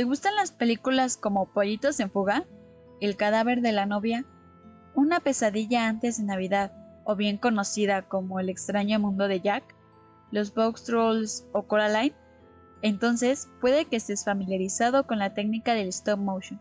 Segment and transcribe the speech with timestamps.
[0.00, 2.46] ¿Te gustan las películas como Pollitos en Fuga?
[3.02, 4.24] El cadáver de la novia,
[4.94, 6.72] Una pesadilla antes de Navidad,
[7.04, 9.62] o bien conocida como El extraño mundo de Jack,
[10.30, 12.16] los Box Trolls o Coraline?
[12.80, 16.58] Entonces puede que estés familiarizado con la técnica del stop motion,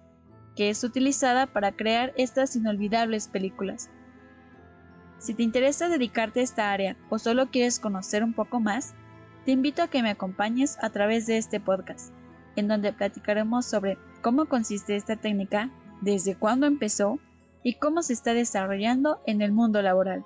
[0.57, 3.89] que es utilizada para crear estas inolvidables películas.
[5.17, 8.95] Si te interesa dedicarte a esta área o solo quieres conocer un poco más,
[9.45, 12.11] te invito a que me acompañes a través de este podcast,
[12.55, 15.71] en donde platicaremos sobre cómo consiste esta técnica,
[16.01, 17.19] desde cuándo empezó
[17.63, 20.25] y cómo se está desarrollando en el mundo laboral.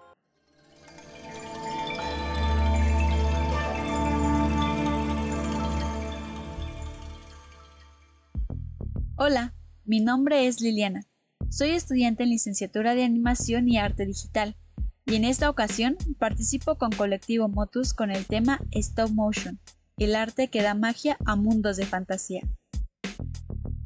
[9.16, 9.53] Hola,
[9.86, 11.05] mi nombre es Liliana.
[11.50, 14.58] Soy estudiante en licenciatura de animación y arte digital
[15.05, 19.59] y en esta ocasión participo con Colectivo Motus con el tema Stop Motion,
[20.04, 22.42] el arte que da magia a mundos de fantasía.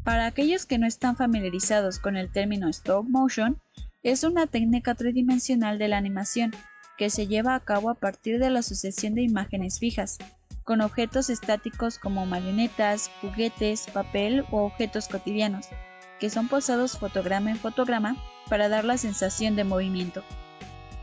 [0.04, 3.62] Para aquellos que no están familiarizados con el término Stop Motion,
[4.04, 6.52] es una técnica tridimensional de la animación
[6.98, 10.18] que se lleva a cabo a partir de la sucesión de imágenes fijas,
[10.64, 15.68] con objetos estáticos como marionetas, juguetes, papel o objetos cotidianos,
[16.20, 18.16] que son posados fotograma en fotograma
[18.50, 20.24] para dar la sensación de movimiento.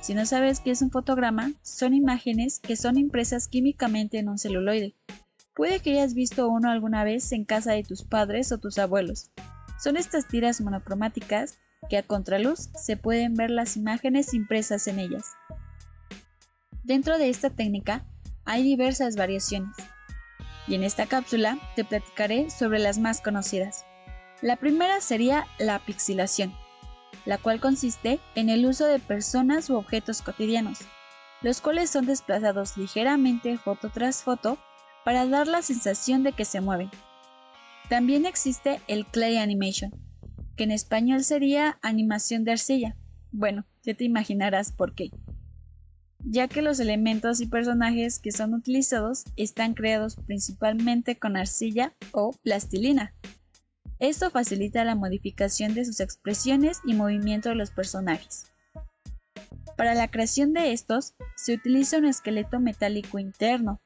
[0.04, 4.36] Si no sabes qué es un fotograma, son imágenes que son impresas químicamente en un
[4.36, 4.94] celuloide.
[5.54, 9.30] Puede que hayas visto uno alguna vez en casa de tus padres o tus abuelos.
[9.82, 15.24] Son estas tiras monocromáticas que a contraluz se pueden ver las imágenes impresas en ellas.
[16.82, 18.04] Dentro de esta técnica
[18.44, 19.74] hay diversas variaciones,
[20.66, 23.86] y en esta cápsula te platicaré sobre las más conocidas.
[24.42, 26.52] La primera sería la pixilación
[27.24, 30.80] la cual consiste en el uso de personas u objetos cotidianos,
[31.42, 34.58] los cuales son desplazados ligeramente foto tras foto
[35.04, 36.90] para dar la sensación de que se mueven.
[37.88, 39.92] También existe el clay animation,
[40.56, 42.96] que en español sería animación de arcilla.
[43.30, 45.10] Bueno, ya te imaginarás por qué.
[46.20, 52.32] Ya que los elementos y personajes que son utilizados están creados principalmente con arcilla o
[52.42, 53.12] plastilina,
[53.98, 58.46] esto facilita la modificación de sus expresiones y movimiento de los personajes.
[59.76, 63.80] Para la creación de estos, se utiliza un esqueleto metálico interno,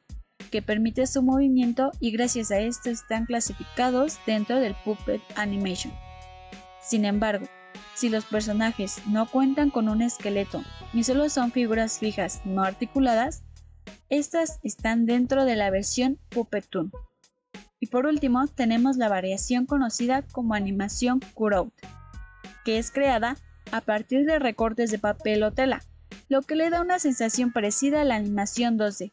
[0.51, 5.93] que permite su movimiento y gracias a esto están clasificados dentro del Puppet Animation.
[6.83, 7.47] Sin embargo,
[7.95, 13.43] si los personajes no cuentan con un esqueleto y solo son figuras fijas no articuladas,
[14.09, 16.91] estas están dentro de la versión Puppet Toon.
[16.91, 17.08] Y
[17.89, 21.73] por último, tenemos la variación conocida como animación cutout,
[22.65, 23.37] que es creada
[23.73, 25.83] a partir de recortes de papel o tela,
[26.29, 29.13] lo que le da una sensación parecida a la animación 2D.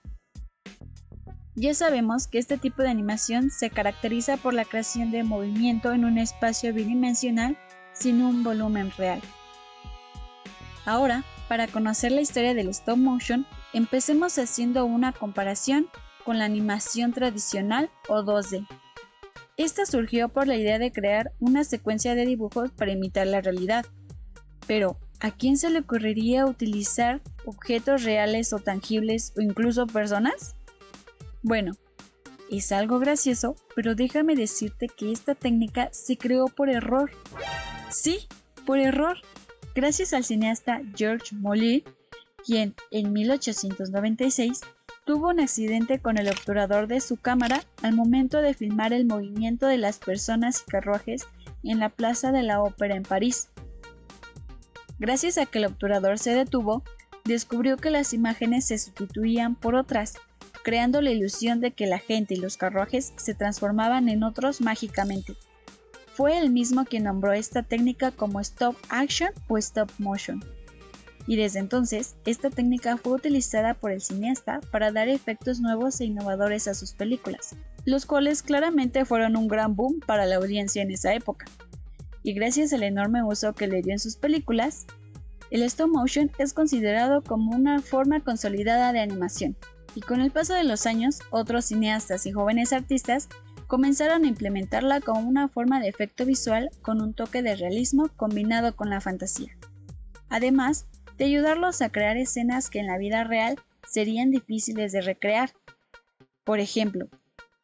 [1.56, 6.04] Ya sabemos que este tipo de animación se caracteriza por la creación de movimiento en
[6.04, 7.58] un espacio bidimensional
[7.94, 9.22] sin un volumen real.
[10.86, 15.88] Ahora, para conocer la historia del stop motion, empecemos haciendo una comparación
[16.26, 18.68] con la animación tradicional o 2D.
[19.58, 23.86] Esta surgió por la idea de crear una secuencia de dibujos para imitar la realidad.
[24.68, 30.56] Pero, ¿a quién se le ocurriría utilizar objetos reales o tangibles o incluso personas?
[31.42, 31.74] Bueno,
[32.52, 37.12] es algo gracioso, pero déjame decirte que esta técnica se creó por error.
[37.90, 38.28] Sí,
[38.66, 39.20] por error.
[39.74, 41.84] Gracias al cineasta George Molly,
[42.46, 44.62] quien en 1896
[45.06, 49.68] tuvo un accidente con el obturador de su cámara al momento de filmar el movimiento
[49.68, 51.28] de las personas y carruajes
[51.64, 53.50] en la Plaza de la Ópera en París.
[54.98, 56.84] Gracias a que el obturador se detuvo,
[57.24, 60.16] descubrió que las imágenes se sustituían por otras,
[60.64, 65.36] creando la ilusión de que la gente y los carruajes se transformaban en otros mágicamente.
[66.16, 70.44] Fue él mismo quien nombró esta técnica como stop action o stop motion
[71.28, 76.06] y desde entonces esta técnica fue utilizada por el cineasta para dar efectos nuevos e
[76.06, 77.56] innovadores a sus películas,
[77.86, 81.46] los cuales claramente fueron un gran boom para la audiencia en esa época.
[82.24, 84.86] Y gracias al enorme uso que le dio en sus películas,
[85.52, 89.56] el stop motion es considerado como una forma consolidada de animación,
[89.94, 93.30] y con el paso de los años, otros cineastas y jóvenes artistas
[93.68, 98.76] comenzaron a implementarla como una forma de efecto visual con un toque de realismo combinado
[98.76, 99.56] con la fantasía.
[100.30, 103.58] Además, de ayudarlos a crear escenas que en la vida real
[103.88, 105.52] serían difíciles de recrear.
[106.44, 107.08] Por ejemplo,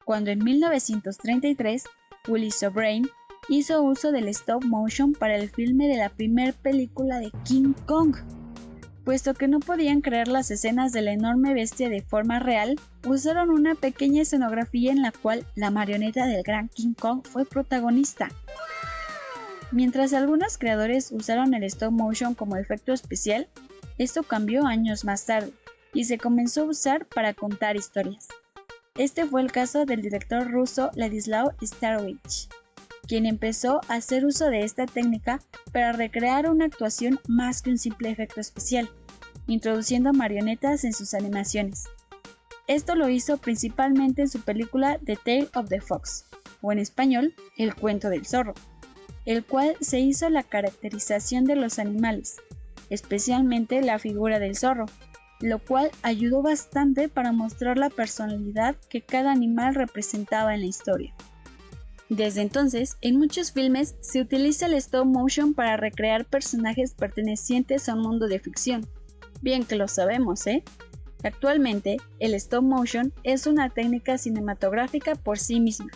[0.05, 1.83] cuando en 1933
[2.27, 3.07] Willis O'Brien
[3.49, 8.15] hizo uso del stop motion para el filme de la primera película de King Kong.
[9.03, 13.49] puesto que no podían crear las escenas de la enorme bestia de forma real, usaron
[13.49, 18.29] una pequeña escenografía en la cual la marioneta del gran King Kong fue protagonista.
[19.71, 23.47] Mientras algunos creadores usaron el stop motion como efecto especial,
[23.97, 25.53] esto cambió años más tarde
[25.93, 28.27] y se comenzó a usar para contar historias.
[28.95, 32.49] Este fue el caso del director ruso Ladislao Starwich,
[33.07, 35.39] quien empezó a hacer uso de esta técnica
[35.71, 38.89] para recrear una actuación más que un simple efecto especial,
[39.47, 41.85] introduciendo marionetas en sus animaciones.
[42.67, 46.25] Esto lo hizo principalmente en su película The Tale of the Fox,
[46.61, 48.53] o en español, El cuento del zorro,
[49.25, 52.37] el cual se hizo la caracterización de los animales,
[52.89, 54.85] especialmente la figura del zorro,
[55.39, 61.13] lo cual ayudó bastante para mostrar la personalidad que cada animal representaba en la historia.
[62.09, 67.95] Desde entonces, en muchos filmes se utiliza el stop motion para recrear personajes pertenecientes a
[67.95, 68.85] un mundo de ficción.
[69.41, 70.63] Bien que lo sabemos, ¿eh?
[71.23, 75.87] Actualmente, el stop motion es una técnica cinematográfica por sí misma,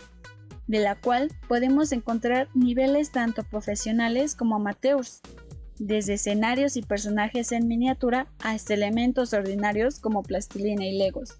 [0.66, 5.20] de la cual podemos encontrar niveles tanto profesionales como amateurs,
[5.78, 11.38] desde escenarios y personajes en miniatura hasta elementos ordinarios como plastilina y legos.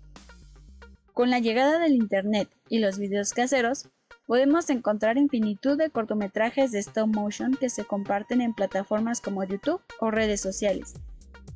[1.12, 3.88] Con la llegada del Internet y los videos caseros,
[4.26, 9.80] podemos encontrar infinitud de cortometrajes de stop motion que se comparten en plataformas como YouTube
[10.00, 10.94] o redes sociales,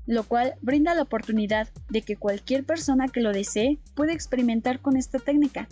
[0.07, 4.97] lo cual brinda la oportunidad de que cualquier persona que lo desee pueda experimentar con
[4.97, 5.69] esta técnica,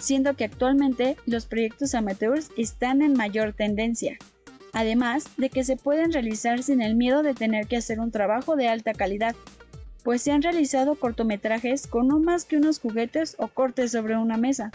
[0.00, 4.18] siendo que actualmente los proyectos amateurs están en mayor tendencia,
[4.72, 8.56] además de que se pueden realizar sin el miedo de tener que hacer un trabajo
[8.56, 9.36] de alta calidad,
[10.02, 14.36] pues se han realizado cortometrajes con no más que unos juguetes o cortes sobre una
[14.36, 14.70] mesa.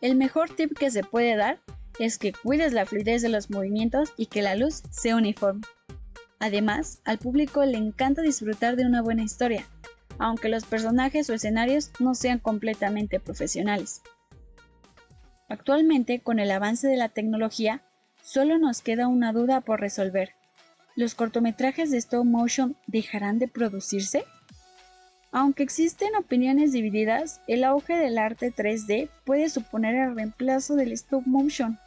[0.00, 1.60] El mejor tip que se puede dar
[1.98, 5.62] es que cuides la fluidez de los movimientos y que la luz sea uniforme.
[6.38, 9.64] Además, al público le encanta disfrutar de una buena historia,
[10.18, 14.02] aunque los personajes o escenarios no sean completamente profesionales.
[15.52, 17.82] Actualmente, con el avance de la tecnología,
[18.22, 20.30] Solo nos queda una duda por resolver.
[20.94, 24.24] ¿Los cortometrajes de stop motion dejarán de producirse?
[25.32, 31.26] Aunque existen opiniones divididas, el auge del arte 3D puede suponer el reemplazo del stop
[31.26, 31.78] motion.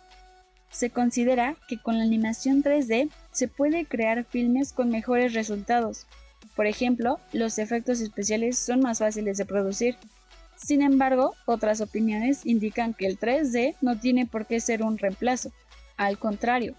[0.70, 6.06] Se considera que con la animación 3D se puede crear filmes con mejores resultados.
[6.56, 9.96] Por ejemplo, los efectos especiales son más fáciles de producir.
[10.56, 15.52] Sin embargo, otras opiniones indican que el 3D no tiene por qué ser un reemplazo,
[15.98, 16.75] al contrario,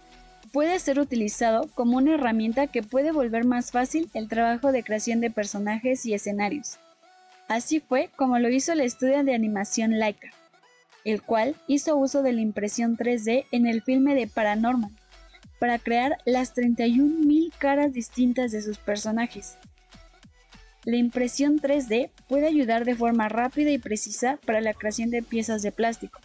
[0.52, 5.20] puede ser utilizado como una herramienta que puede volver más fácil el trabajo de creación
[5.20, 6.78] de personajes y escenarios.
[7.48, 10.30] Así fue como lo hizo el estudio de animación Laika,
[11.04, 14.90] el cual hizo uso de la impresión 3D en el filme de Paranormal
[15.58, 19.56] para crear las 31.000 caras distintas de sus personajes.
[20.86, 25.62] La impresión 3D puede ayudar de forma rápida y precisa para la creación de piezas
[25.62, 26.20] de plástico,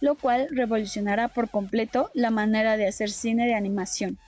[0.00, 4.18] lo cual revolucionará por completo la manera de hacer cine de animación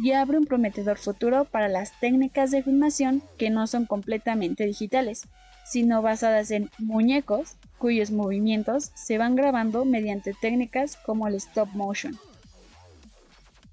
[0.00, 5.28] y abre un prometedor futuro para las técnicas de filmación que no son completamente digitales,
[5.64, 12.18] sino basadas en muñecos cuyos movimientos se van grabando mediante técnicas como el stop motion.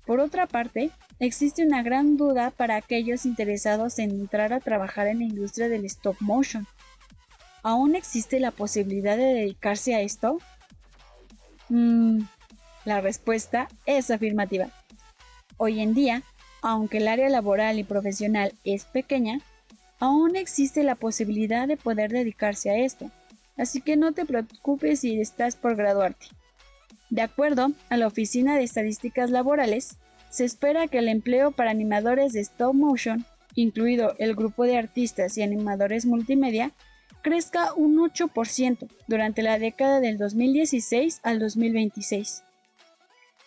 [0.06, 5.20] Por otra parte, existe una gran duda para aquellos interesados en entrar a trabajar en
[5.20, 6.68] la industria del stop motion.
[7.62, 10.40] ¿Aún existe la posibilidad de dedicarse a esto?
[11.70, 12.20] Mm,
[12.84, 14.68] la respuesta es afirmativa.
[15.56, 16.24] Hoy en día,
[16.62, 19.40] aunque el área laboral y profesional es pequeña,
[20.00, 23.10] aún existe la posibilidad de poder dedicarse a esto,
[23.56, 26.28] así que no te preocupes si estás por graduarte.
[27.14, 30.00] De acuerdo a la Oficina de Estadísticas Laborales,
[30.32, 35.38] se espera que el empleo para animadores de stop motion, incluido el grupo de artistas
[35.38, 36.72] y animadores multimedia,
[37.22, 42.46] crezca un 8% durante la década del 2016 al 2026.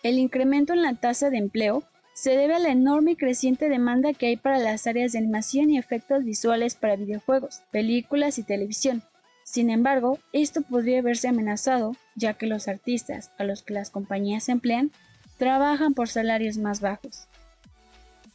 [0.01, 1.83] El incremento en la tasa de empleo
[2.13, 5.71] se debe a la enorme y creciente demanda que hay para las áreas de animación
[5.71, 9.03] y efectos visuales para videojuegos, películas y televisión.
[9.47, 14.49] Sin embargo, esto podría verse amenazado, ya que los artistas a los que las compañías
[14.49, 14.91] emplean
[15.37, 17.27] trabajan por salarios más bajos.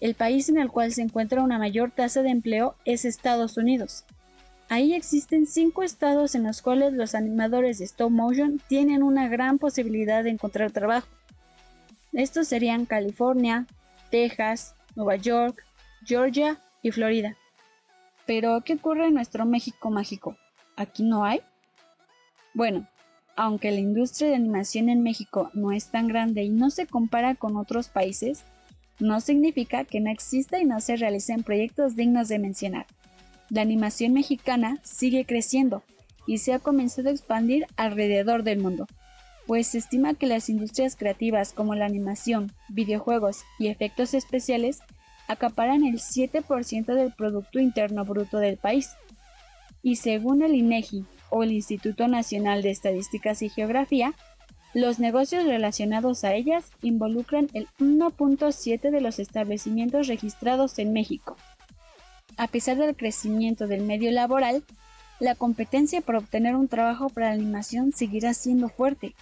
[0.00, 4.04] El país en el cual se encuentra una mayor tasa de empleo es Estados Unidos,
[4.72, 9.58] Ahí existen cinco estados en los cuales los animadores de stop motion tienen una gran
[9.58, 11.08] posibilidad de encontrar trabajo.
[12.14, 13.66] Estos serían California,
[14.10, 15.62] Texas, Nueva York,
[16.06, 17.36] Georgia y Florida.
[18.24, 20.38] Pero, ¿qué ocurre en nuestro México mágico?
[20.76, 21.40] ¿Aquí no hay?
[22.54, 22.86] Bueno,
[23.36, 27.34] aunque la industria de animación en México no es tan grande y no se compara
[27.34, 28.44] con otros países,
[29.00, 32.86] no significa que no exista y no se realicen proyectos dignos de mencionar.
[33.48, 35.82] La animación mexicana sigue creciendo
[36.26, 38.86] y se ha comenzado a expandir alrededor del mundo,
[39.46, 44.80] pues se estima que las industrias creativas como la animación, videojuegos y efectos especiales
[45.28, 48.90] acaparan el 7% del Producto Interno Bruto del país.
[49.82, 54.14] Y según el INEGI o el Instituto Nacional de Estadísticas y Geografía,
[54.74, 61.36] los negocios relacionados a ellas involucran el 1.7 de los establecimientos registrados en México.
[62.38, 64.64] A pesar del crecimiento del medio laboral,
[65.20, 69.14] la competencia por obtener un trabajo para la animación seguirá siendo fuerte.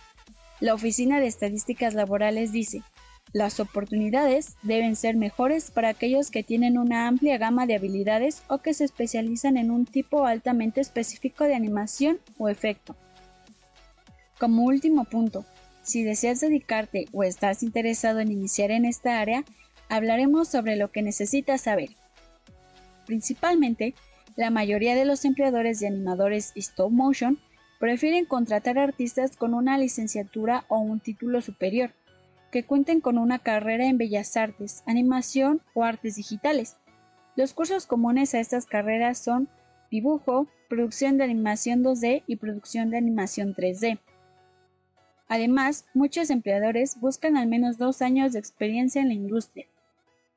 [0.60, 2.82] La Oficina de Estadísticas Laborales dice,
[3.32, 8.58] las oportunidades deben ser mejores para aquellos que tienen una amplia gama de habilidades o
[8.58, 12.96] que se especializan en un tipo altamente específico de animación o efecto.
[14.38, 15.44] Como último punto,
[15.82, 19.44] si deseas dedicarte o estás interesado en iniciar en esta área,
[19.88, 21.90] hablaremos sobre lo que necesitas saber.
[23.06, 23.94] Principalmente,
[24.36, 27.38] la mayoría de los empleadores de animadores stop motion
[27.78, 31.92] prefieren contratar artistas con una licenciatura o un título superior,
[32.50, 36.76] que cuenten con una carrera en bellas artes, animación o artes digitales.
[37.36, 39.48] Los cursos comunes a estas carreras son
[39.90, 43.98] dibujo, producción de animación 2D y producción de animación 3D.
[45.28, 49.66] Además, muchos empleadores buscan al menos dos años de experiencia en la industria.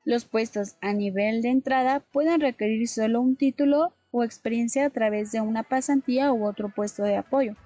[0.04, 5.32] Los puestos a nivel de entrada pueden requerir solo un título o experiencia a través
[5.32, 7.56] de una pasantía u otro puesto de apoyo.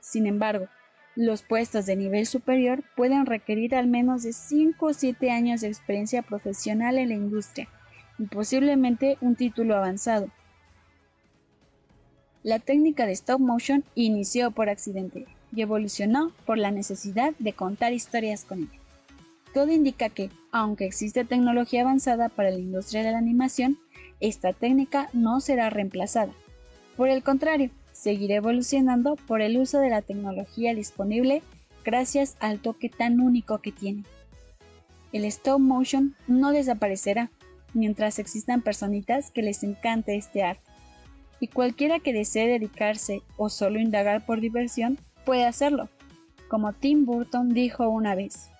[0.00, 0.68] Sin embargo,
[1.16, 5.68] los puestos de nivel superior pueden requerir al menos de 5 o 7 años de
[5.68, 7.68] experiencia profesional en la industria
[8.18, 10.28] y posiblemente un título avanzado.
[12.42, 17.92] La técnica de stop motion inició por accidente y evolucionó por la necesidad de contar
[17.92, 18.80] historias con ella.
[19.54, 23.78] Todo indica que, aunque existe tecnología avanzada para la industria de la animación,
[24.20, 26.32] esta técnica no será reemplazada.
[26.96, 27.70] Por el contrario,
[28.04, 31.42] seguirá evolucionando por el uso de la tecnología disponible
[31.86, 34.04] gracias al toque tan único que tiene.
[35.14, 37.30] El stop motion no desaparecerá
[37.72, 40.70] mientras existan personitas que les encante este arte.
[41.40, 45.88] Y cualquiera que desee dedicarse o solo indagar por diversión puede hacerlo.
[46.48, 48.50] Como Tim Burton dijo una vez,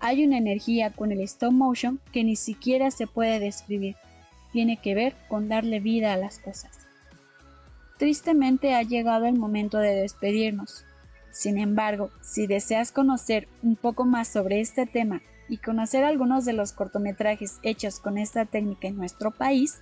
[0.00, 3.94] hay una energía con el stop motion que ni siquiera se puede describir.
[4.52, 6.85] Tiene que ver con darle vida a las cosas.
[7.98, 10.84] Tristemente ha llegado el momento de despedirnos.
[11.30, 16.52] Sin embargo, si deseas conocer un poco más sobre este tema y conocer algunos de
[16.52, 19.80] los cortometrajes hechos con esta técnica en nuestro país,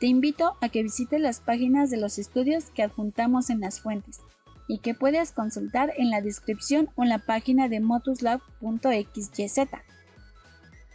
[0.00, 4.20] te invito a que visites las páginas de los estudios que adjuntamos en las fuentes
[4.68, 9.60] y que puedes consultar en la descripción o en la página de motuslab.xyz.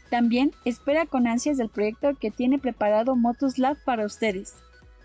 [0.09, 4.55] También espera con ansias el proyecto que tiene preparado Motuslab para ustedes.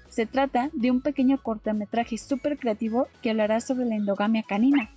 [0.08, 4.90] Se trata de un pequeño cortometraje súper creativo que hablará sobre la endogamia canina,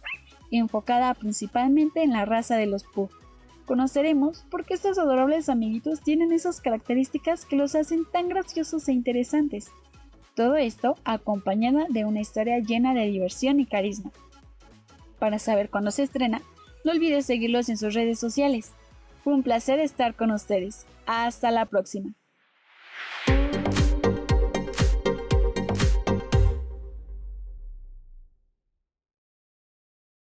[0.51, 3.09] enfocada principalmente en la raza de los Pug.
[3.65, 8.93] Conoceremos por qué estos adorables amiguitos tienen esas características que los hacen tan graciosos e
[8.93, 9.71] interesantes
[10.39, 14.09] todo esto acompañada de una historia llena de diversión y carisma.
[15.19, 16.41] Para saber cuándo se estrena,
[16.85, 18.71] no olvides seguirlos en sus redes sociales.
[19.21, 20.85] Fue un placer estar con ustedes.
[21.05, 22.13] Hasta la próxima.